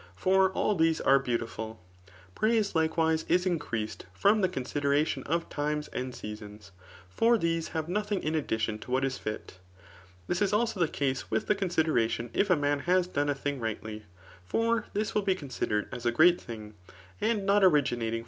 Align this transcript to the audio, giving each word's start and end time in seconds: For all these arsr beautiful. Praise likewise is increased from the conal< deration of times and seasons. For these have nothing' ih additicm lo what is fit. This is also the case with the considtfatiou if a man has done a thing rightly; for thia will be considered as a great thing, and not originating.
For 0.15 0.49
all 0.53 0.73
these 0.73 0.99
arsr 0.99 1.23
beautiful. 1.25 1.79
Praise 2.33 2.73
likewise 2.73 3.23
is 3.29 3.45
increased 3.45 4.07
from 4.15 4.41
the 4.41 4.49
conal< 4.49 4.81
deration 4.81 5.21
of 5.27 5.47
times 5.47 5.89
and 5.89 6.15
seasons. 6.15 6.71
For 7.11 7.37
these 7.37 7.67
have 7.67 7.87
nothing' 7.87 8.23
ih 8.23 8.31
additicm 8.31 8.87
lo 8.87 8.93
what 8.93 9.05
is 9.05 9.19
fit. 9.19 9.59
This 10.25 10.41
is 10.41 10.53
also 10.53 10.79
the 10.79 10.87
case 10.87 11.29
with 11.29 11.45
the 11.45 11.53
considtfatiou 11.53 12.31
if 12.33 12.49
a 12.49 12.55
man 12.55 12.79
has 12.79 13.05
done 13.05 13.29
a 13.29 13.35
thing 13.35 13.59
rightly; 13.59 14.05
for 14.43 14.87
thia 14.91 15.05
will 15.13 15.21
be 15.21 15.35
considered 15.35 15.87
as 15.91 16.03
a 16.07 16.11
great 16.11 16.41
thing, 16.41 16.73
and 17.21 17.45
not 17.45 17.63
originating. 17.63 18.19